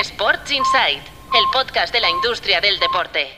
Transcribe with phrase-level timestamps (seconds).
[0.00, 3.28] Sports Insight, el podcast de la industria del deporte.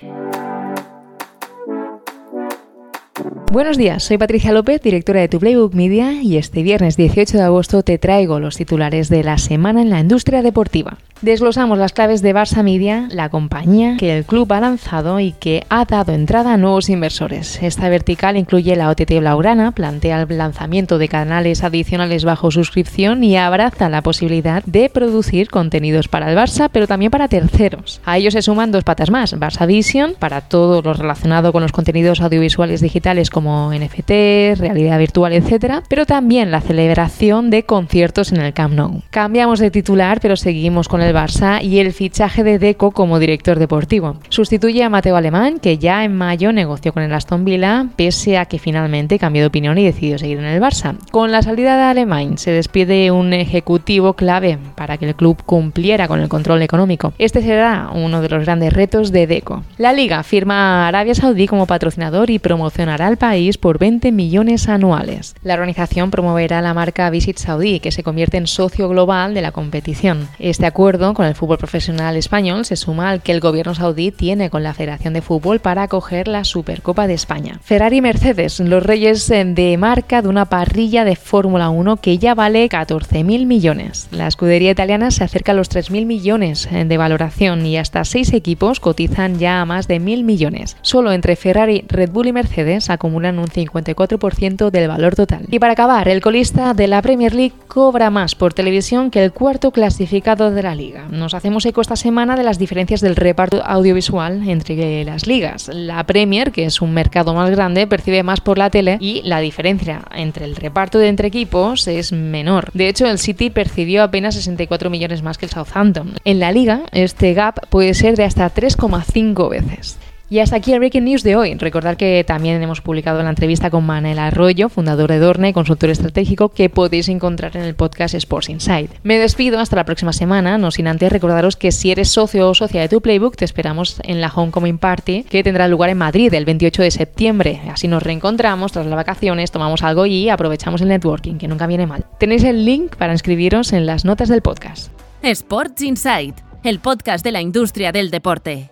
[3.53, 7.43] Buenos días, soy Patricia López, directora de Tu Playbook Media, y este viernes 18 de
[7.43, 10.97] agosto te traigo los titulares de la semana en la industria deportiva.
[11.27, 15.65] Desglosamos las claves de Barça Media, la compañía que el club ha lanzado y que
[15.69, 17.61] ha dado entrada a nuevos inversores.
[17.65, 23.37] Esta vertical incluye la OTT Blaugrana, plantea el lanzamiento de canales adicionales bajo suscripción y
[23.37, 28.01] abraza la posibilidad de producir contenidos para el Barça, pero también para terceros.
[28.05, 31.73] A ellos se suman dos patas más, Barça Vision, para todo lo relacionado con los
[31.73, 38.43] contenidos audiovisuales digitales como NFT, realidad virtual, etc., pero también la celebración de conciertos en
[38.43, 39.03] el Camp Nou.
[39.11, 43.59] Cambiamos de titular, pero seguimos con el Barça y el fichaje de Deco como director
[43.59, 44.17] deportivo.
[44.29, 48.45] Sustituye a Mateo Alemán, que ya en mayo negoció con el Aston Villa, pese a
[48.45, 50.97] que finalmente cambió de opinión y decidió seguir en el Barça.
[51.11, 56.07] Con la salida de Alemán se despide un ejecutivo clave para que el club cumpliera
[56.07, 57.15] con el control económico.
[57.17, 59.63] Este será uno de los grandes retos de Deco.
[59.79, 64.69] La Liga firma a Arabia Saudí como patrocinador y promocionará al país por 20 millones
[64.69, 65.35] anuales.
[65.43, 69.53] La organización promoverá la marca Visit Saudí, que se convierte en socio global de la
[69.53, 70.29] competición.
[70.39, 74.49] Este acuerdo con el fútbol profesional español se suma al que el gobierno saudí tiene
[74.49, 77.61] con la Federación de Fútbol para acoger la Supercopa de España.
[77.63, 82.35] Ferrari y Mercedes, los reyes de marca de una parrilla de Fórmula 1 que ya
[82.35, 84.09] vale 14.000 millones.
[84.11, 88.81] La escudería italiana se acerca a los 3.000 millones de valoración y hasta seis equipos
[88.81, 90.79] cotizan ya a más de 1.000 millones.
[90.81, 95.45] Solo entre Ferrari, Red Bull y Mercedes acumulan un 54% del valor total.
[95.51, 99.33] Y para acabar, el colista de la Premier League cobra más por televisión que el
[99.33, 100.86] cuarto clasificado de la liga.
[101.11, 105.69] Nos hacemos eco esta semana de las diferencias del reparto audiovisual entre las ligas.
[105.73, 109.41] La Premier, que es un mercado más grande, percibe más por la tele y la
[109.41, 112.71] diferencia entre el reparto de entre equipos es menor.
[112.73, 116.15] De hecho, el City percibió apenas 64 millones más que el Southampton.
[116.25, 119.99] En la liga, este gap puede ser de hasta 3,5 veces.
[120.29, 121.55] Y hasta aquí el Breaking News de hoy.
[121.55, 126.49] Recordad que también hemos publicado la entrevista con Manel Arroyo, fundador de Dorne, consultor estratégico,
[126.49, 128.91] que podéis encontrar en el podcast Sports Insight.
[129.05, 132.55] Me despido hasta la próxima semana, no sin antes recordaros que si eres socio o
[132.55, 136.35] socia de tu Playbook, te esperamos en la Homecoming Party, que tendrá lugar en Madrid
[136.35, 137.61] el 28 de septiembre.
[137.71, 141.87] Así nos reencontramos tras las vacaciones, tomamos algo y aprovechamos el networking, que nunca viene
[141.87, 142.05] mal.
[142.19, 144.91] Tenéis el link para inscribiros en las notas del podcast.
[145.23, 146.35] Sports Insight,
[146.65, 148.65] el podcast de la industria del deporte.